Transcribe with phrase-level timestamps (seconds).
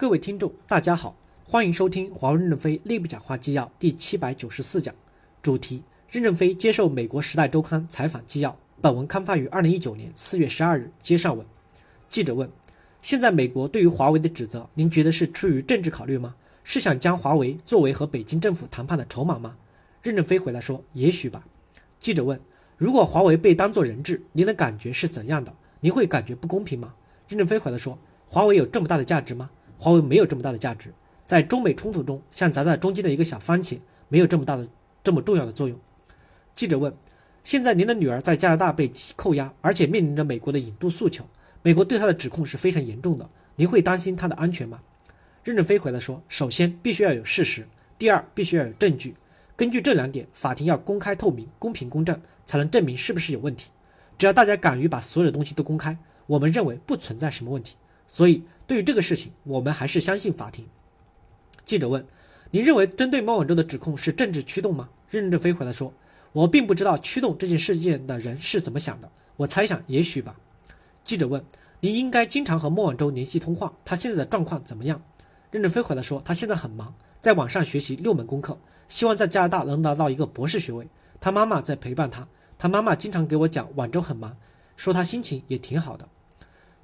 [0.00, 4.94] 各位听众，大家好，欢迎收听华为任正非内部讲话纪要第七百九十四讲，
[5.42, 8.56] 主题：任正非接受美国《时代周刊》采访纪要。
[8.80, 10.88] 本文刊发于二零一九年四月十二日。
[11.02, 11.44] 接上文，
[12.08, 12.48] 记者问：
[13.02, 16.36] 现在美国对于华为的指责，您觉得是出于政治考虑吗？
[16.62, 19.56] 是想将华为作为和北京政府谈判的筹码吗？
[20.00, 21.44] 任正非回答说：也许吧。
[21.98, 22.40] 记者问：
[22.76, 25.52] 如果华为被当作人质，您的感觉是怎样的？
[25.80, 26.94] 您会感觉不公平吗？
[27.26, 29.50] 任正非回答说：华为有这么大的价值吗？
[29.78, 30.92] 华为没有这么大的价值，
[31.24, 33.78] 在中美冲突中，像砸在中间的一个小番茄，
[34.08, 34.66] 没有这么大的、
[35.04, 35.78] 这么重要的作用。
[36.54, 36.92] 记者问
[37.44, 41.24] ：“现在您的女儿在加拿大被扣押，而且面临着美国的引渡诉求，
[41.62, 44.80] 美国对她的指控是非常严重的，您会担心她的安全吗？”
[45.44, 47.66] 任正非回答说：“首先必须要有事实，
[47.96, 49.14] 第二必须要有证据。
[49.56, 53.70] 根据这两点，法庭要公开透明、公平公正，才能证明是不是有问题。
[54.18, 57.76] 只要大家敢于把所有的东西都公开，我们认为不存在什么问题。
[58.08, 60.66] 所以。”对于这个事情，我们还是相信法庭。
[61.64, 62.04] 记者问
[62.52, 65.94] ：“您认为针对孟晚舟的指控是政治驱动吗？”任正非回答说
[66.32, 70.36] ：“我并不知道驱动这件事件的人是怎么想的，我猜想也许吧。”
[71.02, 71.42] 记者问
[71.80, 75.00] ：“您应该经常和孟晚舟联系通话，他现在的状况怎么样？”
[75.50, 80.86] 任正非回答说：“他现在很忙，在网上学习六门功课，希望在加拿大能拿到一个博士学位。
[81.22, 84.36] 他妈妈在陪伴他，他妈妈经常给我讲晚舟很忙，
[84.76, 86.06] 说他心情也挺好的。”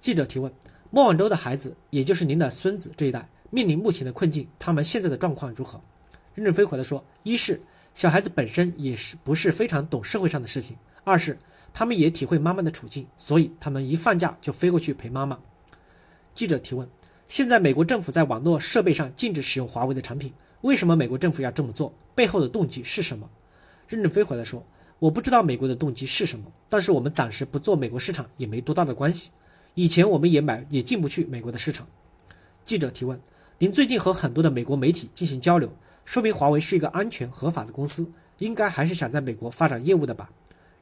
[0.00, 0.50] 记者提问。
[0.94, 5.80] 莫晚舟的孩子，也就是您的孙子这一代，面临目前的困境，他们现在的状况如何？
[6.36, 7.60] 任正非回答说：一是
[7.96, 11.36] 小孩子本身也是不是非常懂社会上的事情；二是
[11.72, 15.36] 他们也体会妈妈的处境，所以他们一放假就飞过去陪妈妈。
[16.32, 16.88] 记者提问：
[17.26, 21.92] 现在美国政府在网络设备上禁止使用华为的产品，为什么美国政府要这么做？
[22.14, 23.28] 背后的动机是什么？
[23.88, 24.64] 任正非回答说：
[25.00, 29.32] 我不知道美国的动机是什么，但是我们暂时不做美国市场也没多大的关系。
[29.74, 31.88] 以前我们也买也进不去美国的市场。
[32.62, 33.20] 记者提问：
[33.58, 35.72] 您最近和很多的美国媒体进行交流，
[36.04, 38.08] 说明华为是一个安全合法的公司，
[38.38, 40.30] 应该还是想在美国发展业务的吧？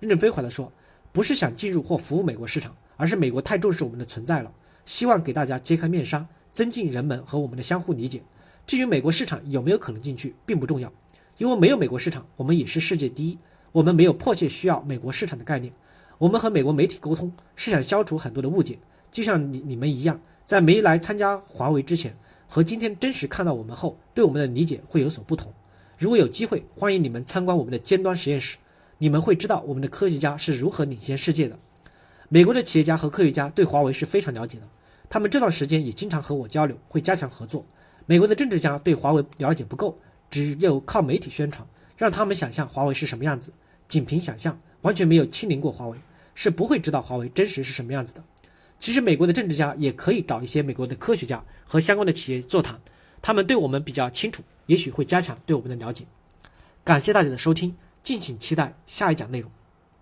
[0.00, 0.72] 任正非回答说：
[1.12, 4.52] 不是想进入或服务美国市场，而是美国太重视我们的存在了，
[4.84, 8.20] 希望给大家揭开面纱，增进人们和我们的相互理解。
[8.66, 10.92] 至于美国市场有没有可能进去，并不重要，
[11.38, 13.38] 因为没有美国市场，我们也是世界第一。
[13.72, 15.72] 我们没有迫切需要美国市场的概念。
[16.20, 18.78] 我们和美国媒体沟通是想消除很多的误解，
[19.10, 22.14] 就像你你们一样，在没来参加华为之前
[22.46, 25.50] 和今天真实看到我们后，对我们的理解会有所不同。
[25.96, 28.58] 如果有机会，欢迎你们参观我们的尖端实验室，
[28.98, 31.58] 你们会知道我们的科学家是如何领先世界的。
[32.28, 34.68] 美国的企业家和科学家对华为是非常了解的，
[35.08, 37.64] 他们这段时间也经常和我交流，会加强合作。
[38.04, 39.98] 美国的政治家对华为了解不够，
[40.28, 41.66] 只有靠媒体宣传，
[41.96, 43.54] 让他们想象华为是什么样子，
[43.88, 45.96] 仅凭想象，完全没有亲临过华为。
[46.34, 48.24] 是不会知道华为真实是什么样子的。
[48.78, 52.80] 其实，美国的政治家也可以找一些美国的科学家和相关的企业座谈，
[53.20, 56.06] 他们对我们比较清楚，也许会加强对我们的了解。
[56.82, 59.50] 感谢大家的收听，敬请期待下一讲内容。